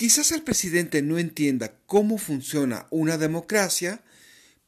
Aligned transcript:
Quizás 0.00 0.32
el 0.32 0.42
presidente 0.42 1.02
no 1.02 1.18
entienda 1.18 1.78
cómo 1.84 2.16
funciona 2.16 2.86
una 2.88 3.18
democracia, 3.18 4.02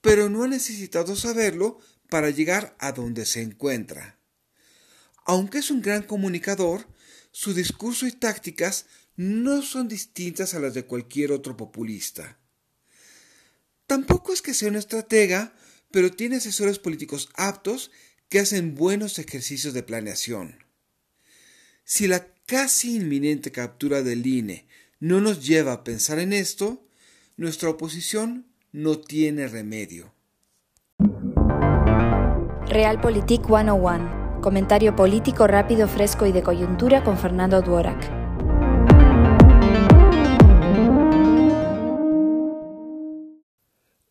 pero 0.03 0.29
no 0.29 0.43
ha 0.43 0.47
necesitado 0.47 1.17
saberlo 1.17 1.81
para 2.11 2.29
llegar 2.29 2.77
a 2.79 2.93
donde 2.93 3.25
se 3.25 3.41
encuentra. 3.41 4.19
Aunque 5.25 5.61
es 5.61 5.71
un 5.71 5.81
gran 5.81 6.03
comunicador, 6.03 6.87
su 7.31 7.55
discurso 7.55 8.07
y 8.07 8.13
tácticas 8.13 8.85
no 9.17 9.63
son 9.63 9.89
distintas 9.89 10.53
a 10.53 10.61
las 10.61 10.75
de 10.75 10.85
cualquier 10.85 11.33
otro 11.33 11.57
populista. 11.57 12.39
Tampoco 13.87 14.35
es 14.35 14.43
que 14.43 14.53
sea 14.53 14.69
un 14.69 14.77
estratega, 14.77 15.55
pero 15.91 16.13
tiene 16.13 16.37
asesores 16.37 16.79
políticos 16.79 17.31
aptos 17.37 17.91
que 18.29 18.39
hacen 18.39 18.75
buenos 18.75 19.19
ejercicios 19.19 19.73
de 19.73 19.83
planeación. 19.83 20.67
Si 21.85 22.07
la 22.07 22.35
casi 22.45 22.97
inminente 22.97 23.51
captura 23.51 24.03
del 24.03 24.27
INE 24.27 24.67
no 25.03 25.21
nos 25.21 25.45
lleva 25.45 25.73
a 25.73 25.83
pensar 25.83 26.21
en 26.21 26.33
esto, 26.33 26.87
nuestra 27.37 27.69
oposición 27.69 28.47
no 28.71 29.01
tiene 29.01 29.49
remedio. 29.49 30.15
Realpolitik 32.69 33.45
101. 33.45 34.39
Comentario 34.41 34.95
político 34.95 35.49
rápido, 35.49 35.89
fresco 35.89 36.25
y 36.27 36.31
de 36.31 36.45
coyuntura 36.45 37.03
con 37.03 37.19
Fernando 37.19 37.61
Duorak. 37.63 38.01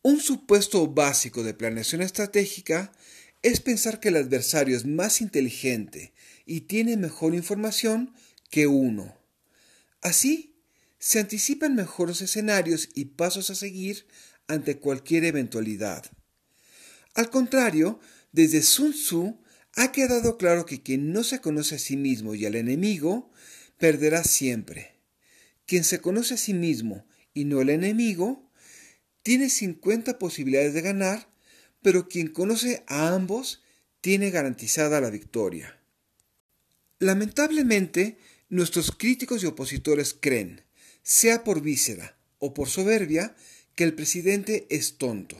Un 0.02 0.20
supuesto 0.20 0.86
básico 0.88 1.42
de 1.42 1.54
planeación 1.54 2.02
estratégica 2.02 2.92
es 3.40 3.60
pensar 3.60 3.98
que 3.98 4.10
el 4.10 4.16
adversario 4.16 4.76
es 4.76 4.84
más 4.84 5.22
inteligente 5.22 6.12
y 6.44 6.62
tiene 6.62 6.98
mejor 6.98 7.34
información 7.34 8.12
que 8.50 8.66
uno. 8.66 9.16
Así, 10.02 10.51
se 11.02 11.18
anticipan 11.18 11.74
mejores 11.74 12.20
escenarios 12.20 12.88
y 12.94 13.06
pasos 13.06 13.50
a 13.50 13.56
seguir 13.56 14.06
ante 14.46 14.78
cualquier 14.78 15.24
eventualidad. 15.24 16.06
Al 17.14 17.28
contrario, 17.28 17.98
desde 18.30 18.62
Sun 18.62 18.92
Tzu 18.92 19.42
ha 19.74 19.90
quedado 19.90 20.38
claro 20.38 20.64
que 20.64 20.80
quien 20.80 21.12
no 21.12 21.24
se 21.24 21.40
conoce 21.40 21.74
a 21.74 21.80
sí 21.80 21.96
mismo 21.96 22.36
y 22.36 22.46
al 22.46 22.54
enemigo, 22.54 23.32
perderá 23.78 24.22
siempre. 24.22 24.94
Quien 25.66 25.82
se 25.82 26.00
conoce 26.00 26.34
a 26.34 26.36
sí 26.36 26.54
mismo 26.54 27.04
y 27.34 27.46
no 27.46 27.58
al 27.58 27.70
enemigo, 27.70 28.48
tiene 29.24 29.50
50 29.50 30.20
posibilidades 30.20 30.72
de 30.72 30.82
ganar 30.82 31.32
pero 31.82 32.08
quien 32.08 32.28
conoce 32.28 32.84
a 32.86 33.08
ambos 33.12 33.60
tiene 34.00 34.30
garantizada 34.30 35.00
la 35.00 35.10
victoria. 35.10 35.76
Lamentablemente, 37.00 38.18
nuestros 38.48 38.92
críticos 38.92 39.42
y 39.42 39.46
opositores 39.46 40.14
creen, 40.14 40.62
sea 41.02 41.44
por 41.44 41.60
víscera 41.60 42.16
o 42.38 42.54
por 42.54 42.68
soberbia, 42.68 43.34
que 43.74 43.84
el 43.84 43.94
presidente 43.94 44.66
es 44.70 44.98
tonto. 44.98 45.36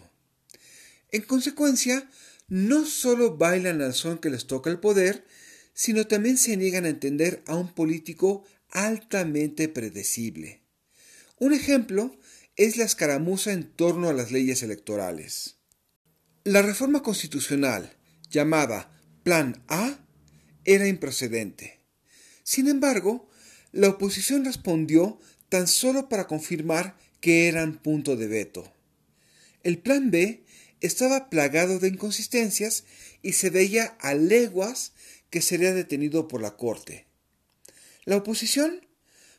En 1.10 1.22
consecuencia, 1.22 2.08
no 2.48 2.86
solo 2.86 3.36
bailan 3.36 3.82
al 3.82 3.94
son 3.94 4.18
que 4.18 4.30
les 4.30 4.46
toca 4.46 4.70
el 4.70 4.78
poder, 4.78 5.24
sino 5.74 6.06
también 6.06 6.38
se 6.38 6.56
niegan 6.56 6.84
a 6.84 6.90
entender 6.90 7.42
a 7.46 7.56
un 7.56 7.74
político 7.74 8.44
altamente 8.70 9.68
predecible. 9.68 10.62
Un 11.38 11.52
ejemplo 11.52 12.16
es 12.56 12.76
la 12.76 12.84
escaramuza 12.84 13.52
en 13.52 13.64
torno 13.64 14.08
a 14.08 14.12
las 14.12 14.30
leyes 14.30 14.62
electorales. 14.62 15.56
La 16.44 16.62
reforma 16.62 17.02
constitucional, 17.02 17.96
llamada 18.30 18.90
Plan 19.22 19.62
A, 19.68 19.98
era 20.64 20.86
improcedente. 20.88 21.80
Sin 22.42 22.68
embargo, 22.68 23.28
la 23.72 23.88
oposición 23.88 24.44
respondió 24.44 25.18
tan 25.52 25.68
solo 25.68 26.08
para 26.08 26.26
confirmar 26.26 26.96
que 27.20 27.46
eran 27.46 27.76
punto 27.76 28.16
de 28.16 28.26
veto. 28.26 28.72
El 29.62 29.76
Plan 29.76 30.10
B 30.10 30.44
estaba 30.80 31.28
plagado 31.28 31.78
de 31.78 31.88
inconsistencias 31.88 32.84
y 33.20 33.34
se 33.34 33.50
veía 33.50 33.98
a 34.00 34.14
leguas 34.14 34.94
que 35.28 35.42
sería 35.42 35.74
detenido 35.74 36.26
por 36.26 36.40
la 36.40 36.56
Corte. 36.56 37.04
La 38.06 38.16
oposición 38.16 38.86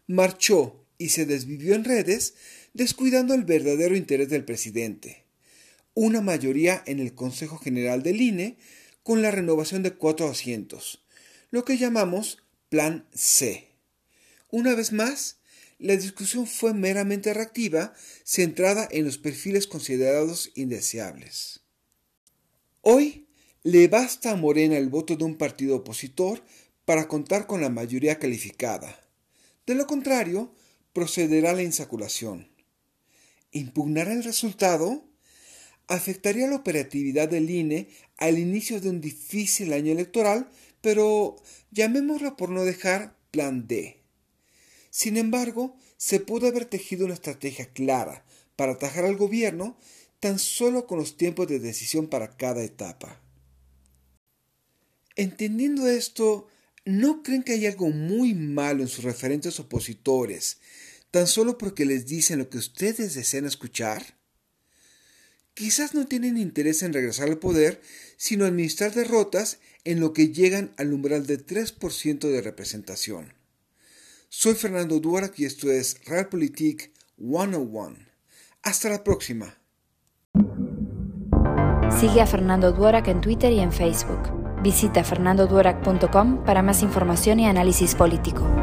marchó 0.06 0.85
y 1.00 1.09
se 1.09 1.25
desvivió 1.25 1.73
en 1.73 1.84
redes 1.84 2.35
descuidando 2.75 3.34
el 3.34 3.44
verdadero 3.44 3.96
interés 3.97 4.29
del 4.29 4.46
presidente 4.46 5.23
una 5.96 6.22
mayoría 6.22 6.84
en 6.85 7.00
el 7.00 7.16
Consejo 7.16 7.57
General 7.57 8.03
del 8.03 8.22
INE 8.22 8.57
con 9.02 9.23
la 9.23 9.31
renovación 9.31 9.81
de 9.81 9.94
cuatro 9.94 10.29
asientos, 10.29 11.03
lo 11.50 11.66
que 11.66 11.78
llamamos 11.78 12.38
Plan 12.69 13.07
C. 13.13 13.69
Una 14.50 14.75
vez 14.75 14.91
más, 14.91 15.40
la 15.83 15.97
discusión 15.97 16.47
fue 16.47 16.73
meramente 16.73 17.33
reactiva, 17.33 17.94
centrada 18.23 18.88
en 18.89 19.03
los 19.03 19.17
perfiles 19.17 19.67
considerados 19.67 20.49
indeseables. 20.55 21.59
Hoy 22.79 23.27
le 23.63 23.89
basta 23.89 24.31
a 24.31 24.38
Morena 24.38 24.77
el 24.77 24.88
voto 24.88 25.17
de 25.17 25.25
un 25.25 25.35
partido 25.35 25.75
opositor 25.75 26.41
para 26.85 27.09
contar 27.09 27.47
con 27.47 27.59
la 27.59 27.67
mayoría 27.69 28.17
calificada. 28.17 28.97
De 29.66 29.75
lo 29.75 29.85
contrario, 29.85 30.55
procederá 30.93 31.51
la 31.51 31.63
insaculación. 31.63 32.47
¿Impugnará 33.51 34.13
el 34.13 34.23
resultado? 34.23 35.05
afectaría 35.89 36.47
la 36.47 36.55
operatividad 36.55 37.27
del 37.27 37.49
INE 37.49 37.89
al 38.16 38.39
inicio 38.39 38.79
de 38.79 38.89
un 38.89 39.01
difícil 39.01 39.73
año 39.73 39.91
electoral, 39.91 40.49
pero 40.79 41.35
llamémoslo 41.72 42.38
por 42.38 42.49
no 42.49 42.63
dejar 42.63 43.17
plan 43.31 43.67
D. 43.67 44.03
Sin 44.95 45.17
embargo, 45.17 45.75
se 45.97 46.19
pudo 46.19 46.45
haber 46.45 46.65
tejido 46.65 47.05
una 47.05 47.15
estrategia 47.15 47.65
clara 47.65 48.23
para 48.55 48.73
atajar 48.73 49.05
al 49.05 49.17
gobierno 49.17 49.75
tan 50.19 50.37
solo 50.37 50.85
con 50.85 50.99
los 50.99 51.17
tiempos 51.17 51.47
de 51.47 51.57
decisión 51.57 52.05
para 52.05 52.37
cada 52.37 52.63
etapa. 52.63 53.19
Entendiendo 55.15 55.87
esto, 55.87 56.47
¿no 56.85 57.23
creen 57.23 57.41
que 57.41 57.53
hay 57.53 57.65
algo 57.65 57.89
muy 57.89 58.35
malo 58.35 58.83
en 58.83 58.87
sus 58.87 59.03
referentes 59.03 59.59
opositores, 59.59 60.59
tan 61.09 61.25
solo 61.25 61.57
porque 61.57 61.85
les 61.85 62.05
dicen 62.05 62.37
lo 62.37 62.51
que 62.51 62.59
ustedes 62.59 63.15
desean 63.15 63.45
escuchar? 63.45 64.19
quizás 65.55 65.95
no 65.95 66.07
tienen 66.07 66.37
interés 66.37 66.83
en 66.83 66.93
regresar 66.93 67.29
al 67.29 67.39
poder, 67.39 67.81
sino 68.17 68.45
administrar 68.45 68.93
derrotas 68.93 69.59
en 69.85 69.99
lo 69.99 70.13
que 70.13 70.29
llegan 70.29 70.73
al 70.77 70.93
umbral 70.93 71.25
de 71.25 71.43
3% 71.43 72.29
de 72.29 72.41
representación. 72.41 73.42
Soy 74.35 74.55
Fernando 74.55 74.99
Duarak 74.99 75.38
y 75.38 75.45
esto 75.45 75.69
es 75.69 76.03
Realpolitik 76.07 76.91
101. 77.17 77.97
Hasta 78.63 78.89
la 78.89 79.03
próxima. 79.03 79.59
Sigue 81.99 82.19
a 82.19 82.25
Fernando 82.25 82.72
Duarak 82.72 83.09
en 83.09 83.22
Twitter 83.22 83.51
y 83.51 83.59
en 83.59 83.72
Facebook. 83.72 84.31
Visita 84.63 85.03
fernandoduarac.com 85.03 86.43
para 86.45 86.63
más 86.63 86.81
información 86.81 87.41
y 87.41 87.45
análisis 87.45 87.93
político. 87.93 88.62